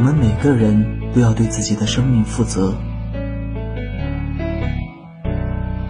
[0.00, 2.74] 我们每个人都要对自己的生命负责。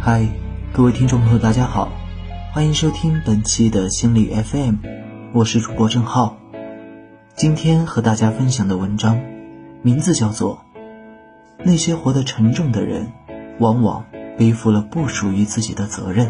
[0.01, 0.27] 嗨，
[0.73, 1.93] 各位听众朋友，大家好，
[2.53, 4.79] 欢迎收听本期的心理 FM，
[5.33, 6.37] 我是主播郑浩。
[7.37, 9.21] 今天和大家分享的文章，
[9.81, 10.65] 名字叫做
[11.65, 13.13] 《那些活得沉重的人，
[13.61, 14.05] 往往
[14.37, 16.27] 背负了不属于自己的责任》。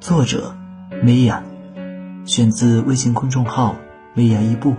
[0.00, 0.56] 作者：
[1.00, 1.44] 梅雅，
[2.24, 3.76] 选自微信公众号
[4.14, 4.74] “美雅一步”。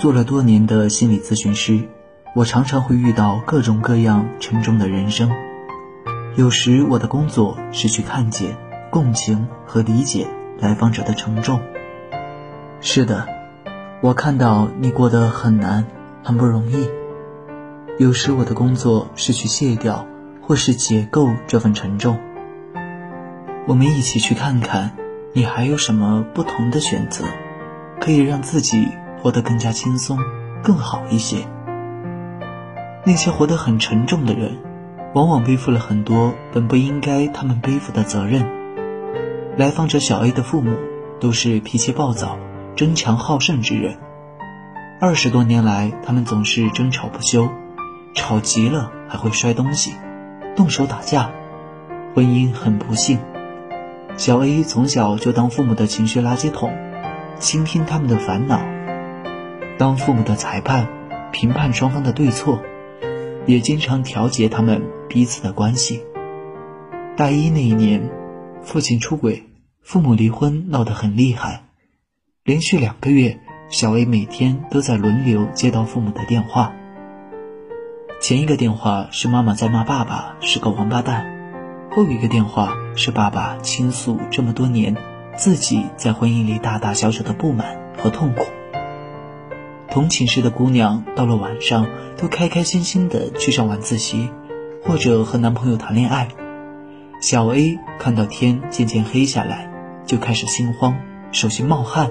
[0.00, 1.78] 做了多年的心理咨询师，
[2.34, 5.30] 我常常会遇到各种各样沉重的人生。
[6.36, 8.56] 有时我的工作是去看见、
[8.88, 10.26] 共情和理解
[10.58, 11.60] 来访者的沉重。
[12.80, 13.28] 是的，
[14.00, 15.84] 我看到你过得很难，
[16.22, 16.88] 很不容易。
[17.98, 20.06] 有时我的工作是去卸掉
[20.40, 22.18] 或是解构这份沉重。
[23.66, 24.92] 我们一起去看看，
[25.34, 27.22] 你还有什么不同的选择，
[28.00, 28.88] 可以让自己。
[29.22, 30.18] 活得更加轻松，
[30.62, 31.46] 更好一些。
[33.04, 34.58] 那些活得很沉重的人，
[35.14, 38.46] 往往背负了很多本不应该他们背负的责任。
[39.56, 40.76] 来访者小 A 的父母
[41.20, 42.38] 都是脾气暴躁、
[42.76, 43.98] 争强好胜之人。
[45.00, 47.48] 二十多年来，他们总是争吵不休，
[48.14, 49.94] 吵急了还会摔东西，
[50.56, 51.30] 动手打架，
[52.14, 53.18] 婚姻很不幸。
[54.16, 56.70] 小 A 从小就当父母的情绪垃圾桶，
[57.38, 58.60] 倾听他们的烦恼。
[59.80, 60.86] 当父母的裁判，
[61.32, 62.60] 评判双方的对错，
[63.46, 66.02] 也经常调节他们彼此的关系。
[67.16, 68.10] 大一那一年，
[68.60, 69.42] 父亲出轨，
[69.82, 71.64] 父母离婚闹得很厉害。
[72.44, 76.74] 连续两个月，小 A 每天都在轮流接到父母的电话。
[78.20, 81.24] 前一个电话是妈妈在骂爸爸是个王八蛋，
[81.90, 84.94] 后一个电话是爸爸倾诉这么多年
[85.38, 88.44] 自己在婚姻里大大小小的不满和痛苦。
[89.90, 91.86] 同寝室的姑娘到了晚上
[92.16, 94.30] 都开开心心的去上晚自习，
[94.84, 96.28] 或者和男朋友谈恋爱。
[97.20, 99.68] 小 A 看到天渐渐黑下来，
[100.06, 100.96] 就开始心慌，
[101.32, 102.10] 手心冒汗。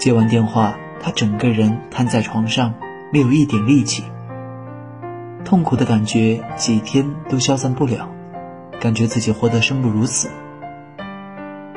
[0.00, 2.74] 接完电话，她整个人瘫在床上，
[3.12, 4.02] 没有一点力气。
[5.44, 8.08] 痛苦的感觉几天都消散不了，
[8.80, 10.30] 感觉自己活得生不如死。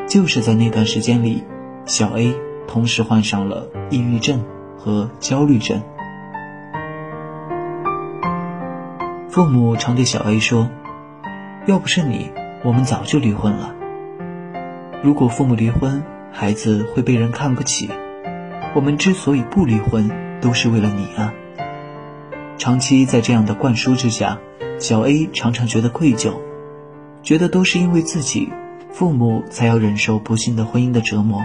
[0.08, 1.44] 就是在那段时间里，
[1.86, 2.34] 小 A
[2.68, 4.42] 同时患上了抑郁症。
[4.78, 5.82] 和焦虑症。
[9.30, 10.70] 父母常对小 A 说
[11.68, 12.32] ：“要不是你，
[12.64, 13.76] 我们早就离婚了。
[15.04, 17.90] 如果父母离婚，孩子会被人看不起。
[18.74, 20.10] 我们之所以不离婚，
[20.42, 21.34] 都是为了你啊。”
[22.58, 24.40] 长期在这样的灌输之下，
[24.80, 26.34] 小 A 常常觉得愧疚，
[27.22, 28.52] 觉得都是因为自己，
[28.92, 31.44] 父母才要忍受不幸的婚姻的折磨，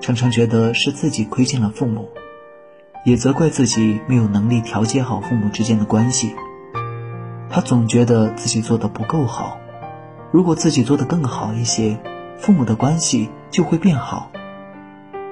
[0.00, 2.10] 常常觉得是自己亏欠了父母。
[3.04, 6.34] 也责怪自己没有能力调节好父母之间的关系，
[7.48, 9.58] 他总觉得自己做的不够好。
[10.30, 11.98] 如果自己做的更好一些，
[12.38, 14.30] 父母的关系就会变好。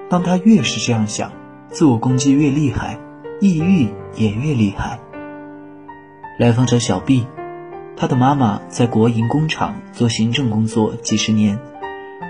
[0.08, 1.32] 当他越是这样想，
[1.68, 2.98] 自我攻击越厉害，
[3.40, 4.98] 抑郁也越厉害。
[6.38, 7.26] 来访者小 B，
[7.96, 11.58] 他的妈妈在国营工厂做行政工作几十年，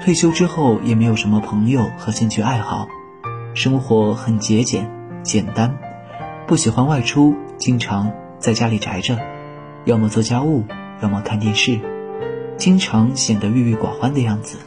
[0.02, 2.88] 退休之后也没有什么朋友和兴趣爱好，
[3.54, 4.95] 生活很节俭。
[5.26, 5.76] 简单，
[6.46, 9.18] 不喜欢外出，经常在家里宅着，
[9.84, 10.64] 要么做家务，
[11.02, 11.80] 要么看电视，
[12.56, 14.58] 经常显得郁郁寡欢的样子。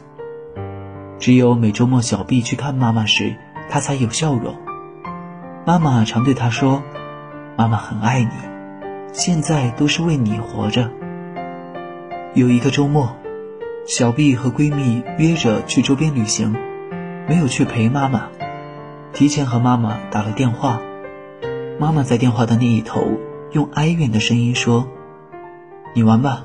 [1.18, 3.36] 只有每周末小毕去看妈妈时，
[3.70, 4.54] 他才有笑容。
[5.64, 6.82] 妈妈常对他说
[7.56, 8.30] ：“妈妈很爱你，
[9.14, 10.90] 现在都是为你活着。”
[12.34, 13.16] 有一个周末，
[13.86, 16.54] 小毕和闺蜜约着去周边旅行，
[17.26, 18.28] 没有去陪妈妈。
[19.12, 20.80] 提前和妈妈打了电话，
[21.78, 23.02] 妈妈在电话的那一头
[23.52, 24.88] 用哀怨的声音说
[25.94, 26.44] ：“你玩吧，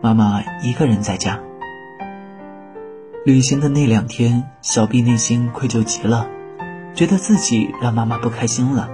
[0.00, 1.40] 妈妈一个人在家。”
[3.24, 6.28] 旅行的那两天，小 B 内心愧疚极了，
[6.94, 8.88] 觉得自己让妈妈不开心了。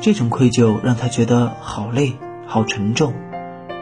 [0.00, 2.14] 这种愧疚让他觉得好累、
[2.46, 3.14] 好沉重。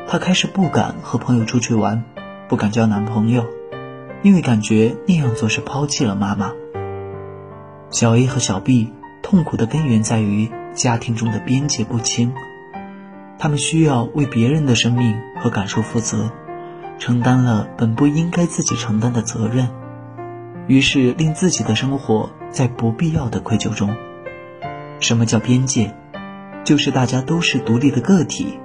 [0.06, 2.04] 他开始不敢和朋友出去玩，
[2.48, 3.44] 不敢交男朋友，
[4.22, 6.52] 因为感觉那样做是抛弃了妈妈。
[7.92, 8.90] 小 A 和小 B
[9.22, 12.32] 痛苦的根源在于家庭中的边界不清，
[13.38, 16.32] 他们需要为别人的生命和感受负责，
[16.98, 19.68] 承担了本不应该自己承担的责任，
[20.68, 23.94] 于是令自己的生活在不必要的愧疚中。
[24.98, 25.94] 什么叫边界？
[26.64, 28.58] 就是大家都是独立的个体，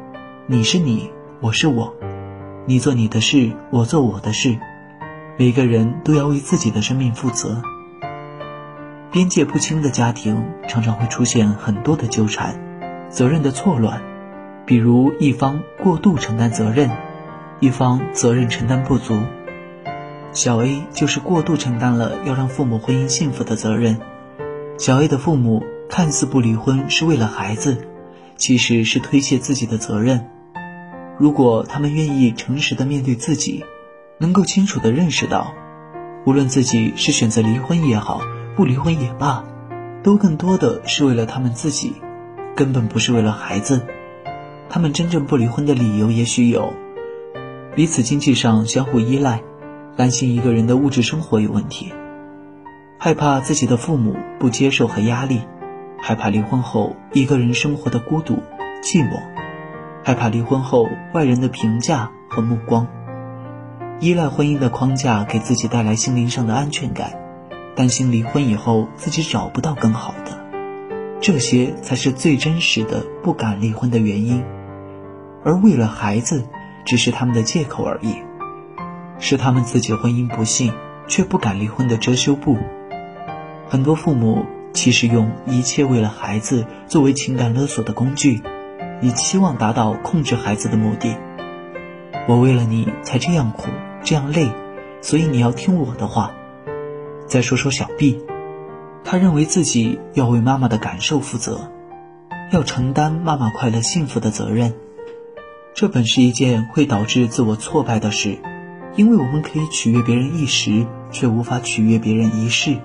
[0.46, 1.94] 你是你，我是我，
[2.66, 4.58] 你做你的事，我做我的事，
[5.38, 7.62] 每个人都要为自己的生命负责。
[9.12, 12.60] 边界不清的家庭常常会出现很多的纠缠，
[13.10, 14.02] 责任的错乱，
[14.66, 16.92] 比如一方过度承担责任，
[17.62, 19.18] 一方责任承担不足。
[20.34, 23.98] 小 A 就是过度承担了要让父母婚姻幸福的责任。
[24.78, 27.88] 小 A 的父母看似不离婚是为了孩子，
[28.36, 30.28] 其实是推卸自己的责任。
[31.18, 33.64] 如果他们愿意诚实的面对自己，
[34.20, 35.54] 能够清楚的认识到，
[36.26, 38.22] 无论自己是选择离婚也好，
[38.58, 39.44] 不离婚也罢，
[40.02, 41.94] 都更多的是为了他们自己，
[42.56, 43.86] 根本不是为了孩子。
[44.68, 46.74] 他们真正不离婚的理由也许有：
[47.76, 49.44] 彼此经济上相互依赖，
[49.96, 51.94] 担心一个人的物质生活有问题，
[52.98, 55.42] 害怕自己的父母不接受和压力，
[56.02, 58.42] 害怕离婚后一个人生活的孤独
[58.82, 59.22] 寂寞。
[60.04, 62.88] 害怕离婚后外人的评价和目光，
[64.00, 67.12] 依赖婚姻的框架给自己带来心灵上的安全感，
[67.78, 70.38] 担心离婚以后自己找不到更好的，
[71.22, 74.44] 这些才是最真实的不敢离婚的原因。
[75.46, 76.44] 而为了孩子，
[76.84, 78.16] 只是他们的借口而已，
[79.20, 80.74] 是他们自己婚姻不幸
[81.08, 82.58] 却不敢离婚的遮羞布。
[83.70, 88.42] 很多父母其实用一切为了孩子作为情感勒索的工具。
[89.00, 91.16] 以期望达到控制孩子的目的。
[92.28, 93.70] 我为了你才这样苦，
[94.04, 94.50] 这样累，
[95.02, 96.32] 所以你要听我的话。
[97.28, 98.24] 再说说小 B，
[99.04, 101.70] 他认为自己要为妈妈的感受负责，
[102.54, 104.74] 要承担妈妈快乐幸福的责任。
[105.74, 108.38] 这本是一件会导致自我挫败的事，
[108.96, 112.78] 因为我们可以取悦别人一时，却无法取悦别人一世。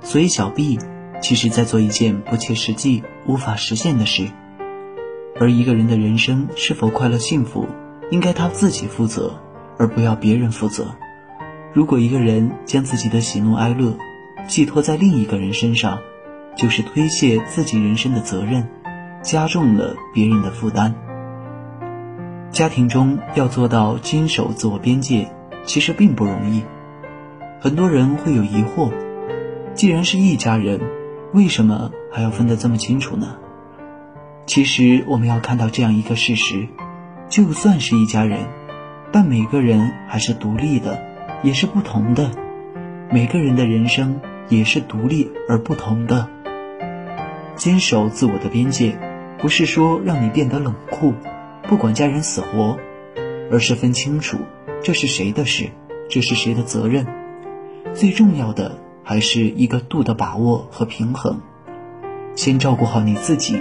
[0.00, 0.78] 所以小 B
[1.20, 4.26] 其实在做一件不切实际、无法实现的事。
[5.38, 7.68] 而一个人的人生是否快乐幸福，
[8.10, 9.38] 应该他自己负责，
[9.78, 10.94] 而不要别人负责。
[11.74, 13.96] 如果一个人将自己的喜怒哀乐
[14.46, 16.00] 寄托在另一个人身上，
[16.54, 18.68] 就是推卸自己人生的责任，
[19.22, 20.94] 加重了别人的负担。
[22.50, 25.28] 家庭中要做到坚守自我边界，
[25.64, 26.62] 其实并不容易。
[27.58, 28.92] 很多人会有疑惑：
[29.72, 30.78] 既然是一家人，
[31.32, 33.36] 为什么还要分得这么清楚呢？
[34.44, 36.68] 其实我们要看到这样一个事实：
[37.30, 38.40] 就算是一家人，
[39.10, 41.00] 但每个人还是独立的，
[41.42, 42.30] 也是不同的。
[43.10, 46.28] 每个人的人生也是独立而不同的。
[47.56, 48.98] 坚守自我的边界，
[49.38, 51.14] 不是说让你变得冷酷，
[51.68, 52.78] 不管家人死活，
[53.50, 54.38] 而是分清楚
[54.82, 55.70] 这是谁的事，
[56.08, 57.06] 这是谁的责任。
[57.92, 61.40] 最重要的还是一个度的把握和平衡。
[62.34, 63.60] 先照顾好你自己。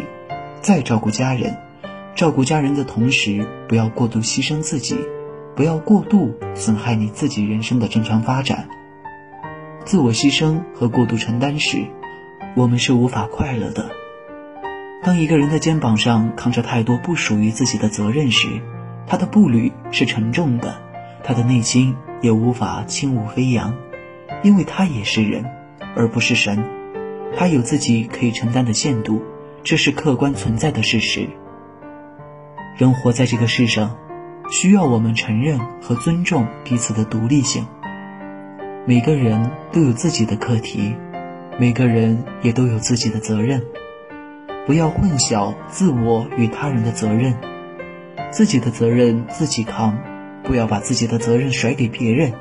[0.61, 1.57] 再照顾家人，
[2.13, 4.95] 照顾家人的同时，不要过度牺牲自己，
[5.55, 8.67] 不要过度损害你自己人生的正常发展。
[9.85, 11.85] 自我牺牲和过度承担时，
[12.55, 13.89] 我们是无法快乐的。
[15.03, 18.47] 当一个人的肩膀上扛着太多不属于自己的责任时，
[19.07, 20.75] 他的步履是沉重的，
[21.23, 23.75] 他的内心也无法轻舞飞扬，
[24.43, 25.43] 因为他也是人，
[25.95, 26.63] 而不是神，
[27.35, 29.21] 他有自己可以承担的限度。
[29.63, 31.29] 这是客观存在的事实。
[32.77, 33.95] 人活在这个世上，
[34.51, 37.65] 需要我们承认和尊重彼此的独立性。
[38.85, 40.93] 每个人都有自己的课题，
[41.57, 43.63] 每个人也都有自己的责任。
[44.67, 47.33] 不要混淆自我与他人的责任，
[48.29, 49.97] 自己的责任自己扛，
[50.43, 52.33] 不要把自己的责任甩给别人，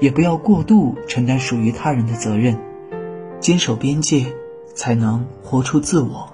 [0.00, 2.58] 也不要过度承担属于他人的责任。
[3.38, 4.26] 坚守边界，
[4.74, 6.33] 才能活出自我。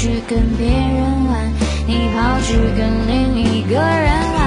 [0.00, 1.52] 去跟别人玩，
[1.84, 3.82] 你跑去跟另一个人
[4.32, 4.38] 玩，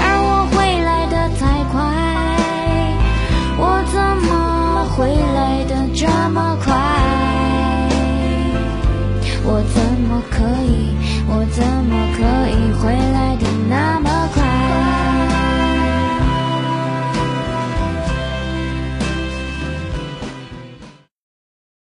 [0.00, 1.40] 而我回来的太
[1.70, 1.76] 快，
[3.58, 4.30] 我怎么
[4.96, 6.72] 回来的这么快？
[9.44, 9.76] 我怎
[10.08, 10.96] 么可以，
[11.28, 13.31] 我怎么可以回来？